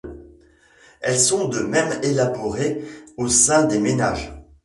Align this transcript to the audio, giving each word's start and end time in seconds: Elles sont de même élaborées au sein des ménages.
Elles 1.01 1.19
sont 1.19 1.47
de 1.47 1.59
même 1.59 1.99
élaborées 2.01 2.83
au 3.17 3.27
sein 3.27 3.65
des 3.65 3.77
ménages. 3.77 4.33